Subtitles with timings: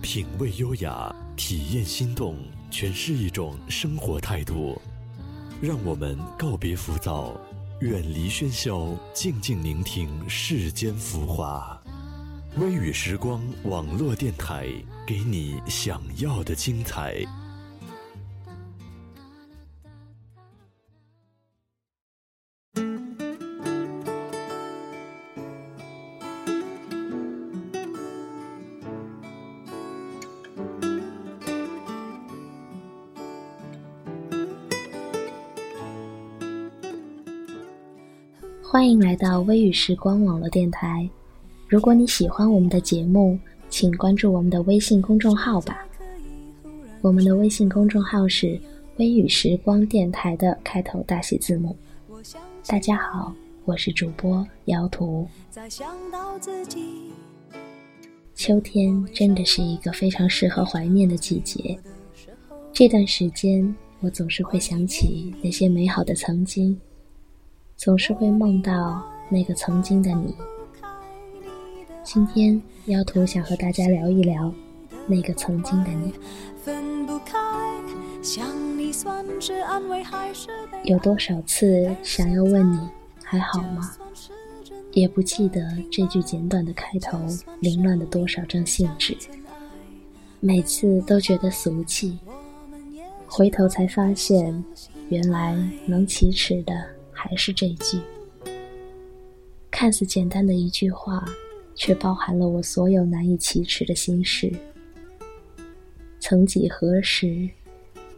[0.00, 2.36] 品味优雅，体验心动，
[2.70, 4.80] 诠释一种生活态度。
[5.60, 7.34] 让我们告别浮躁，
[7.80, 11.76] 远离喧嚣，静静聆听世间浮华。
[12.58, 14.68] 微雨时光网络电台，
[15.04, 17.24] 给你想要的精彩。
[38.66, 41.08] 欢迎来到微雨时光网络电台。
[41.68, 45.86] 如果你喜欢我们的节目，请关注我们的微信公众号吧。
[47.00, 48.58] 我们的微信公众号是
[48.96, 51.76] “微雨时光电台”的开头大写字母。
[52.66, 53.32] 大家好，
[53.64, 55.28] 我是主播姚图。
[58.34, 61.78] 秋天真的是一个非常适合怀念的季节。
[62.72, 66.76] 这段时间，我总是会想起那些美好的曾经。
[67.76, 70.34] 总是会梦到那个曾经的你。
[72.02, 74.52] 今天妖图想和大家聊一聊
[75.06, 76.12] 那个曾经的你。
[80.84, 82.78] 有多少次想要问你
[83.22, 83.90] 还好吗？
[84.92, 87.18] 也不记得这句简短的开头
[87.60, 89.16] 凌乱了多少张信纸。
[90.40, 92.18] 每次都觉得俗气，
[93.26, 94.62] 回头才发现，
[95.08, 96.72] 原来能启齿的。
[97.26, 97.98] 还是这句，
[99.70, 101.24] 看似简单的一句话，
[101.74, 104.52] 却包含了我所有难以启齿的心事。
[106.20, 107.48] 曾几何时，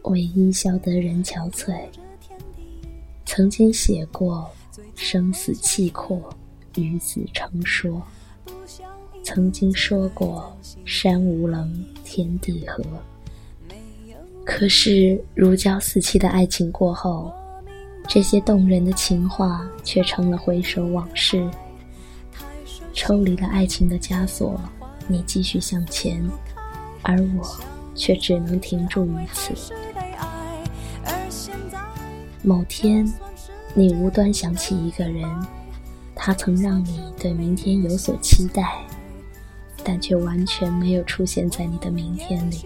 [0.02, 1.86] 为伊消得人憔悴。
[3.24, 4.50] 曾经写过
[4.96, 6.20] 生死契阔，
[6.76, 8.02] 与子成说。
[9.22, 10.52] 曾经说过
[10.84, 11.72] 山无棱，
[12.02, 12.82] 天地合。
[14.44, 17.32] 可是如胶似漆的爱情过后。
[18.08, 21.48] 这些动人的情话却成了回首往事，
[22.94, 24.58] 抽离了爱情的枷锁，
[25.06, 26.22] 你继续向前，
[27.02, 27.60] 而我
[27.94, 29.52] 却只能停住于此。
[32.42, 33.12] 某天，
[33.74, 35.28] 你无端想起一个人，
[36.14, 38.82] 他曾让你对明天有所期待，
[39.84, 42.64] 但却完全没有出现在你的明天里。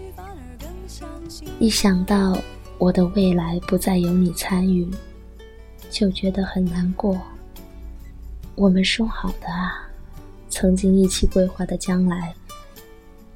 [1.59, 2.39] 一想到
[2.79, 4.89] 我的未来不再有你参与。
[5.91, 7.21] 就觉得很难过。
[8.55, 9.89] 我们说好的啊，
[10.49, 12.35] 曾经一起规划的将来，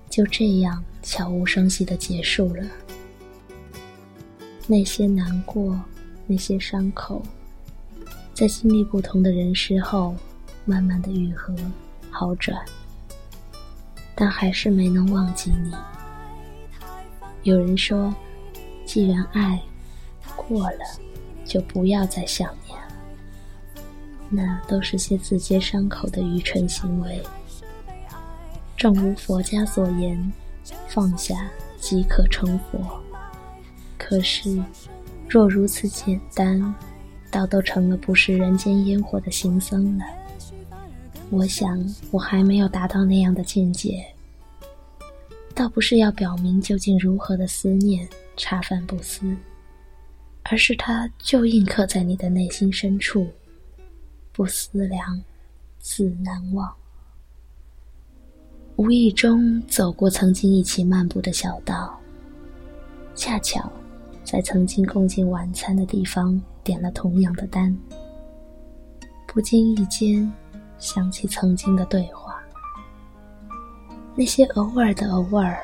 [0.08, 2.64] 就这样悄无声息的结束了。
[4.66, 5.78] 那些难过，
[6.26, 7.22] 那些伤口，
[8.32, 10.14] 在经历不同的人事后，
[10.64, 11.54] 慢慢的愈合、
[12.10, 12.64] 好转，
[14.14, 15.72] 但还是没能忘记你。
[17.42, 18.14] 有人说，
[18.86, 19.60] 既然爱
[20.34, 21.03] 过了。
[21.44, 22.88] 就不要再想念了，
[24.28, 27.22] 那都是些自揭伤口的愚蠢行为。
[28.76, 30.32] 正如佛家所言，
[30.88, 33.00] 放下即可成佛。
[33.96, 34.62] 可是，
[35.28, 36.74] 若如此简单，
[37.30, 40.04] 倒都成了不食人间烟火的行僧了。
[41.30, 44.04] 我想，我还没有达到那样的境界。
[45.54, 48.06] 倒不是要表明究竟如何的思念，
[48.36, 49.34] 茶饭不思。
[50.44, 53.26] 而是它就印刻在你的内心深处，
[54.30, 55.22] 不思量，
[55.78, 56.72] 自难忘。
[58.76, 61.98] 无意中走过曾经一起漫步的小道，
[63.14, 63.70] 恰巧
[64.22, 67.74] 在曾经共进晚餐的地方点了同样的单，
[69.26, 70.30] 不经意间
[70.78, 72.42] 想起曾经的对话，
[74.14, 75.58] 那些偶尔的偶尔，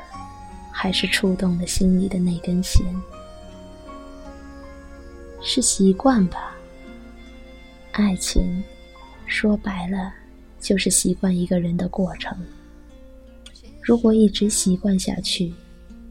[0.73, 2.83] 还是触动了心里的那根弦。
[5.43, 6.55] 是习惯吧。
[7.93, 8.63] 爱情，
[9.27, 10.13] 说白了，
[10.61, 12.37] 就是习惯一个人的过程。
[13.83, 15.53] 如果一直习惯下去，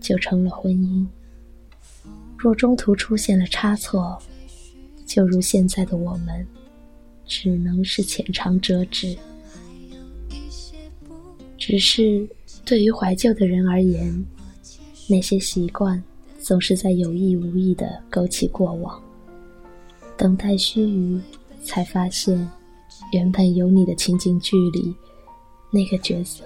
[0.01, 1.05] 就成了婚姻。
[2.37, 4.21] 若中途出现了差错，
[5.05, 6.45] 就如现在的我们，
[7.25, 9.15] 只能是浅尝辄止。
[11.57, 12.27] 只是
[12.65, 14.25] 对于怀旧的人而言，
[15.07, 16.01] 那些习惯
[16.39, 19.01] 总是在有意无意的勾起过往。
[20.19, 21.21] 等待须臾，
[21.63, 22.37] 才发现，
[23.13, 24.93] 原本有你的情景剧里，
[25.71, 26.43] 那个角色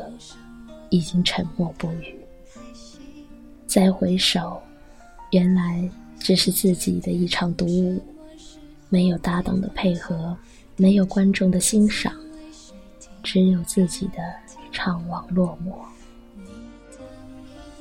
[0.92, 2.16] 已经沉默不语。
[3.66, 4.62] 再回首，
[5.32, 5.90] 原来
[6.20, 8.00] 只是自己的一场独舞，
[8.90, 10.38] 没有搭档的配合，
[10.76, 12.14] 没有观众的欣赏，
[13.24, 14.18] 只有自己的
[14.72, 15.74] 怅惘落寞。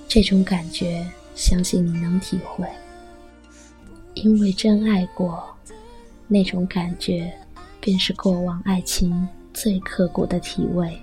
[0.08, 2.66] 这种感觉，相信你能体会，
[4.14, 5.54] 因为真爱过，
[6.32, 7.30] 那种感觉，
[7.78, 10.98] 便是过往爱情最刻骨的体味。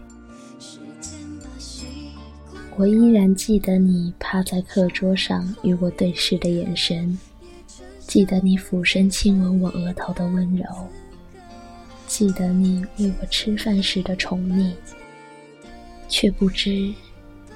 [2.75, 7.15] 我依然记得你趴在课桌上与我对视的眼神，
[7.99, 10.65] 记得你俯身亲吻我额头的温柔，
[12.07, 14.73] 记得你喂我吃饭时的宠溺，
[16.07, 16.91] 却不知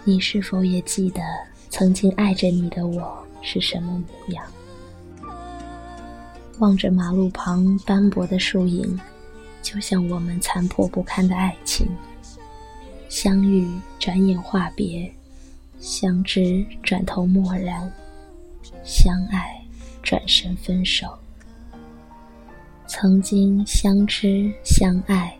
[0.04, 1.22] 你是否也记得
[1.72, 4.46] 曾经爱着你的我是什么模样。
[6.60, 9.00] 望着马路旁斑驳的树影，
[9.62, 11.88] 就像我们残破不堪的爱情。
[13.10, 13.68] 相遇，
[14.00, 15.12] 转眼话别；
[15.80, 17.90] 相知，转头漠然；
[18.84, 19.62] 相爱，
[20.02, 21.08] 转身分手。
[22.88, 25.36] 曾经相知相爱，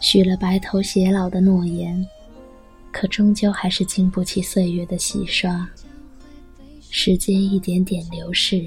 [0.00, 2.04] 许了白头偕老的诺言，
[2.90, 5.68] 可终究还是经不起岁月的洗刷。
[6.90, 8.64] 时间一点点流逝，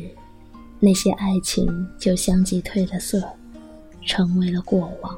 [0.86, 3.26] 那些爱情就相继褪了色，
[4.06, 5.18] 成为了过往。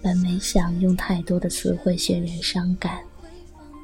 [0.00, 3.00] 本没想用太多的词汇渲染伤感，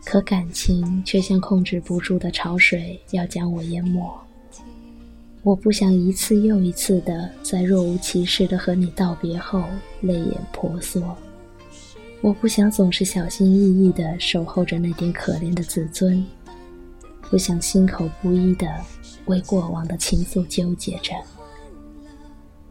[0.05, 4.09] 可感情却像控制不住的潮水，要将我淹没。
[5.43, 9.65] 我不想一次又一次的在若无其事的和你道别后
[10.03, 11.03] 泪眼婆娑，
[12.21, 16.25] 我不想总是小心翼翼的守候着那点可怜的自尊，
[17.31, 18.67] 不想心口不一的
[19.27, 21.13] 为过往的情愫纠结着。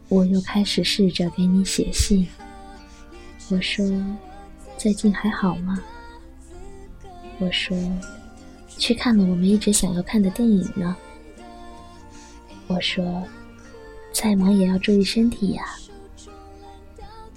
[0.08, 2.26] 我又开始试着给你写信。
[3.50, 3.86] 我说
[4.76, 5.78] ：“最近还好吗？”
[7.38, 7.76] 我说
[8.78, 10.96] ：“去看了我们一直想要看的电影呢。”
[12.66, 13.22] 我说
[14.12, 15.64] ：“再忙也要注意身体呀。”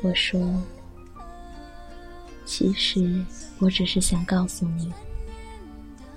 [0.02, 0.42] 我说
[2.46, 3.24] ：“其实
[3.60, 4.92] 我只是想告诉你，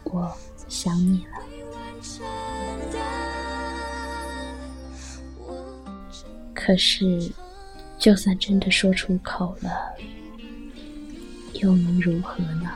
[0.04, 0.34] 我
[0.68, 1.32] 想你了。”
[6.54, 7.30] 可是。
[7.96, 9.94] 就算真的说出口了，
[11.54, 12.70] 又能如何呢？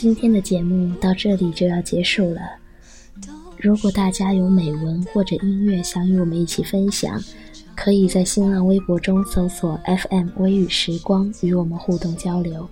[0.00, 2.40] 今天的节目到这里就要结束了。
[3.58, 7.22] 如果大家有美文或者音乐想与我们一起分享，
[7.76, 12.66] 可以在新浪微博中搜索 FM 微雨时光与我们互动交流，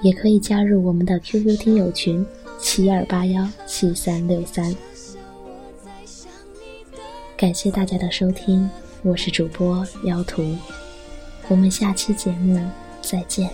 [0.00, 2.24] 也可以加入我们的 QQ 听友群
[2.60, 4.72] 七二八幺七三六三。
[7.36, 8.70] 感谢大家的收听，
[9.02, 10.56] 我是主播妖图，
[11.48, 12.64] 我们下期节目
[13.02, 13.50] 再见。